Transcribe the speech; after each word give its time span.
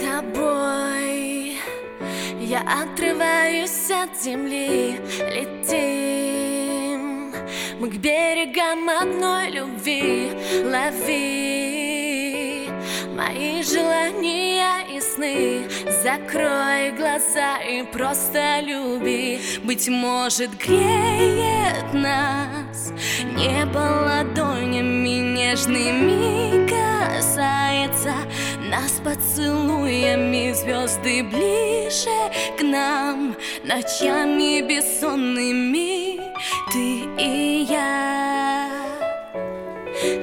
тобой. 0.00 1.56
Я 2.38 2.60
отрываюсь 2.60 3.90
от 3.90 4.20
земли 4.20 5.00
Летим 5.34 7.00
Мы 7.80 7.88
к 7.88 7.94
берегам 7.94 8.88
одной 8.90 9.50
любви. 9.50 10.32
Лови 10.64 11.88
Мои 13.16 13.62
желания 13.62 14.84
и 14.94 15.00
сны 15.00 15.66
Закрой 16.02 16.90
глаза 16.92 17.56
и 17.58 17.82
просто 17.84 18.60
люби. 18.60 19.40
Быть 19.64 19.88
может 19.88 20.50
греет 20.58 21.94
нас 21.94 22.92
Небо 23.34 23.78
ладонями 23.78 25.20
нежными 25.20 26.68
касается 27.22 28.12
Нас 28.72 29.02
поцелуями 29.04 30.50
звезды 30.54 31.22
ближе 31.24 32.08
к 32.58 32.62
нам 32.62 33.36
Ночами 33.64 34.62
бессонными. 34.62 36.18
Ты 36.72 37.04
и 37.22 37.66
я. 37.68 38.70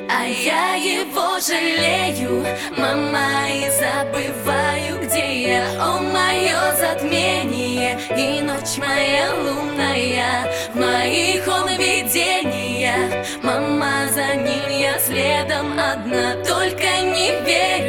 А 0.09 0.25
я 0.25 0.73
его 0.73 1.39
жалею, 1.39 2.43
мама, 2.75 3.51
и 3.51 3.69
забываю, 3.69 5.05
где 5.05 5.51
я. 5.51 5.65
О, 5.79 6.01
мое 6.01 6.75
затмение 6.75 7.99
и 8.17 8.41
ночь 8.41 8.79
моя 8.79 9.31
лунная. 9.35 10.51
В 10.73 10.75
моих 10.75 11.47
он 11.47 11.69
видения, 11.77 13.23
мама, 13.43 14.07
за 14.11 14.33
ним 14.37 14.69
я 14.69 14.97
следом 14.97 15.73
одна. 15.73 16.33
Только 16.43 17.01
не 17.03 17.29
верю 17.45 17.88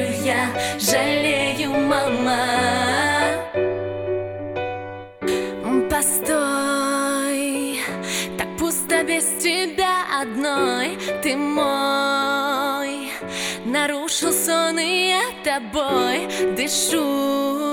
одной 10.21 10.99
Ты 11.23 11.37
мой, 11.37 13.11
нарушил 13.65 14.33
сон 14.33 14.79
и 14.79 15.09
я 15.09 15.23
тобой 15.45 16.27
дышу. 16.57 17.71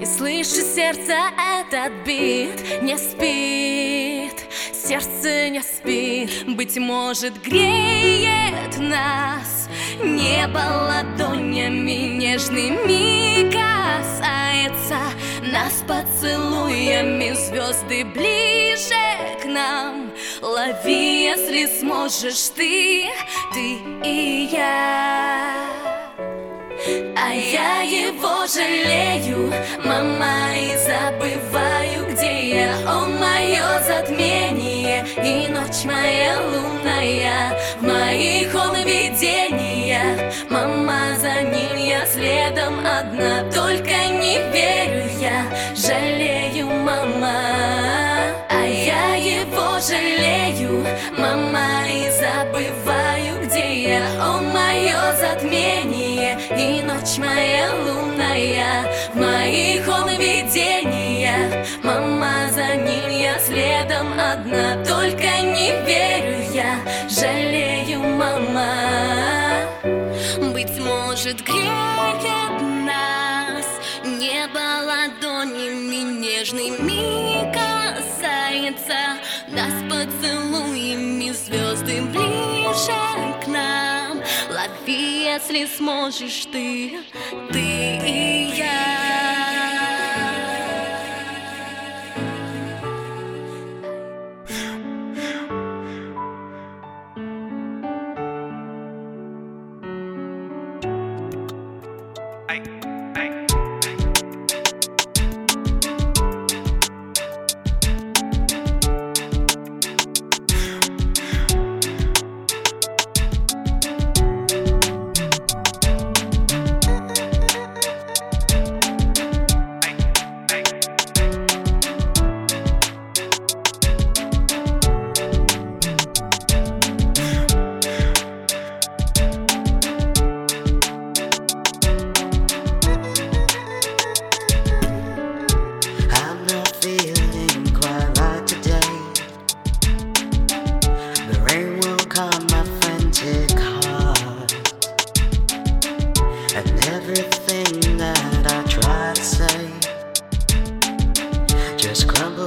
И 0.00 0.04
слышу 0.04 0.60
сердце 0.74 1.14
этот 1.60 1.92
бит 2.04 2.82
Не 2.82 2.98
спит, 2.98 4.46
сердце 4.74 5.48
не 5.48 5.62
спит. 5.62 6.44
Быть 6.54 6.76
может 6.76 7.40
греет 7.42 8.78
нас 8.78 9.68
Небо 10.02 10.58
ладонями 10.58 12.18
нежными 12.18 13.50
касается 13.50 14.45
Нас 15.56 15.82
поцелуями 15.88 17.32
звезды 17.32 18.04
ближе 18.04 18.94
к 19.40 19.46
нам. 19.46 20.12
Лови, 20.42 21.22
если 21.22 21.64
сможешь 21.80 22.50
ты, 22.54 23.06
ты 23.54 23.78
и 24.04 24.50
я. 24.52 25.66
А 27.16 27.32
я 27.32 27.80
его 27.80 28.46
жалею, 28.46 29.50
мама, 29.82 30.52
и 30.54 30.76
забываю, 30.76 32.12
где 32.12 32.58
я. 32.60 32.74
О, 32.86 33.06
мое 33.06 33.80
затмение 33.80 35.06
и 35.24 35.48
ночь 35.48 35.84
моя 35.86 36.38
лунная. 36.38 37.58
В 37.80 37.82
моих 37.82 38.54
он 38.54 38.76
видения, 38.84 40.30
мама, 40.50 41.16
за 41.18 41.40
ним 41.40 41.76
я 41.78 42.04
следом 42.04 42.78
одна. 42.80 43.50
Только 43.50 43.95
ночь 57.06 57.18
моя 57.18 57.72
лунная 57.84 58.84
В 59.12 59.16
моих 59.16 59.86
он 59.88 60.08
видения. 60.18 61.64
Мама, 61.82 62.50
за 62.50 62.74
ним 62.74 63.08
я 63.10 63.38
следом 63.38 64.12
одна 64.18 64.84
Только 64.84 65.40
не 65.42 65.70
верю 65.86 66.52
я, 66.52 66.78
жалею, 67.08 68.00
мама. 68.00 68.66
Быть 70.52 70.78
может, 70.80 71.42
греет 71.42 72.60
нас. 72.84 73.66
Небо 74.04 74.84
ладонями 74.84 76.20
нежными 76.20 77.52
касается. 77.52 78.98
Нас 79.48 79.74
поцелуями 79.88 81.30
звезды 81.30 82.02
ближе 82.02 83.15
если 85.36 85.66
сможешь 85.66 86.46
ты, 86.46 86.98
ты 87.52 87.60
и 87.60 88.54
я 88.56 89.05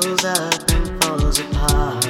fills 0.01 0.23
up 0.23 0.71
and 0.71 1.03
falls 1.03 1.39
apart. 1.39 2.08